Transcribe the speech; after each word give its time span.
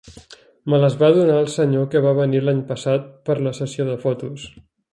Me 0.73 0.77
les 0.83 0.95
va 1.01 1.09
donar 1.17 1.35
el 1.41 1.51
senyor 1.55 1.85
que 1.93 2.01
va 2.07 2.15
venir 2.21 2.41
l'any 2.47 2.63
passat 2.73 3.07
per 3.29 3.39
la 3.49 3.55
sessió 3.61 3.87
de 3.91 4.03
fotos. 4.07 4.49